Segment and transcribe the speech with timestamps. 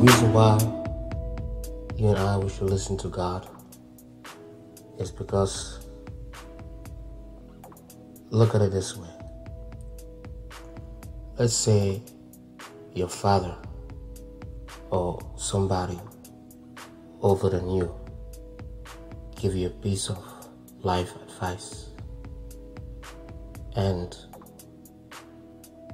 [0.00, 0.58] reason why
[1.98, 3.46] you and I we should listen to God
[4.98, 5.86] is because
[8.30, 9.10] look at it this way.
[11.38, 12.00] Let's say
[12.94, 13.54] your father
[14.88, 16.00] or somebody
[17.20, 17.94] older than you
[19.36, 20.18] give you a piece of
[20.80, 21.90] life advice.
[23.76, 24.16] And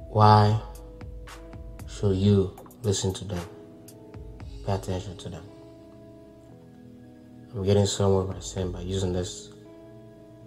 [0.07, 0.61] why
[1.89, 3.56] should you listen to them?
[4.67, 5.43] Pay attention to them.
[7.55, 9.47] I'm getting somewhere by saying by using this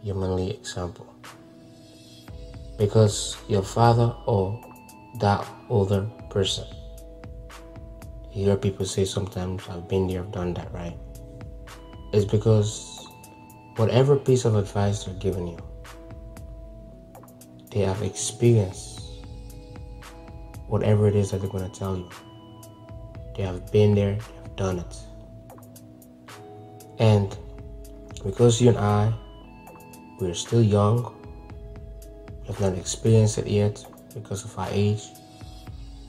[0.03, 1.07] humanly example.
[2.77, 4.63] Because your father or
[5.21, 6.67] that older person,
[8.31, 10.99] you hear people say sometimes, I've been there, I've done that, right?
[12.13, 13.09] It's because
[13.77, 15.59] whatever piece of advice they're giving you,
[17.71, 19.01] they have experienced
[20.67, 22.11] whatever it is that they're going to tell you.
[23.41, 24.97] They have been there, they have done it.
[26.99, 27.35] And
[28.23, 29.15] because you and I,
[30.21, 31.15] we're still young,
[32.43, 33.83] we have not experienced it yet
[34.13, 35.05] because of our age,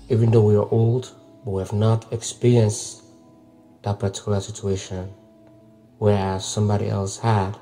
[0.10, 1.16] even though we are old,
[1.46, 3.04] but we have not experienced
[3.84, 5.10] that particular situation,
[6.00, 7.58] whereas somebody else had.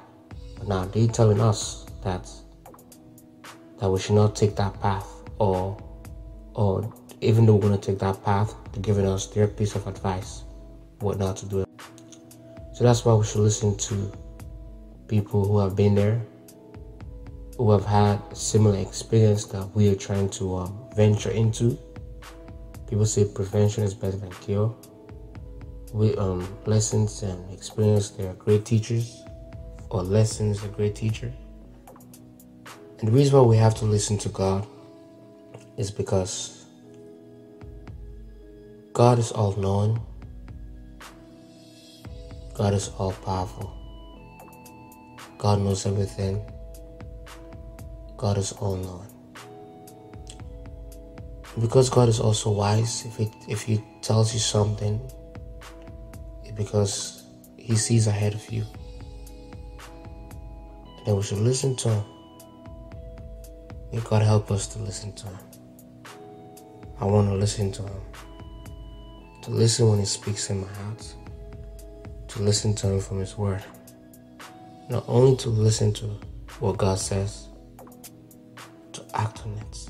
[0.58, 2.28] But now they're telling us that
[3.78, 5.78] that we should not take that path, or
[6.56, 9.88] or even though we're going to take that path, they're giving us their piece of
[9.88, 10.44] advice,
[11.00, 11.66] what not to do.
[12.74, 14.12] So that's why we should listen to
[15.08, 16.22] people who have been there,
[17.58, 21.78] who have had similar experience that we are trying to um, venture into.
[22.90, 24.74] People say prevention is better than cure.
[25.92, 29.24] We um, lessons and experience they are great teachers,
[29.90, 31.34] or lessons a great teacher.
[33.00, 34.68] And the reason why we have to listen to God
[35.78, 36.59] is because
[39.00, 39.98] God is all knowing.
[42.54, 43.72] God is all powerful.
[45.38, 46.42] God knows everything.
[48.18, 49.08] God is all knowing.
[51.62, 55.00] Because God is also wise, if it if He tells you something,
[56.54, 57.24] because
[57.56, 58.66] He sees ahead of you.
[61.06, 62.04] Then we should listen to Him.
[63.94, 65.40] May God help us to listen to Him.
[67.00, 68.02] I want to listen to Him.
[69.50, 71.16] To listen when He speaks in my heart
[72.28, 73.64] to listen to Him from His Word.
[74.92, 76.06] Not only to listen to
[76.60, 77.48] what God says,
[78.94, 79.90] to act on it.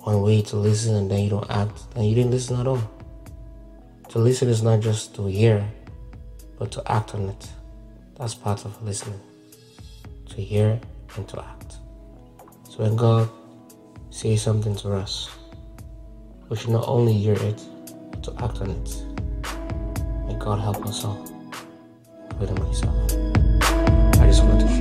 [0.00, 2.82] One way to listen and then you don't act, then you didn't listen at all.
[4.10, 5.66] To listen is not just to hear,
[6.58, 7.48] but to act on it.
[8.18, 9.20] That's part of listening.
[10.28, 10.78] To hear
[11.16, 11.78] and to act.
[12.68, 13.30] So when God
[14.10, 15.30] says something to us,
[16.50, 17.62] we should not only hear it,
[18.10, 19.04] but to act on it.
[20.26, 21.24] May God help us all,
[22.28, 22.96] including myself.
[24.20, 24.79] I just wanted to.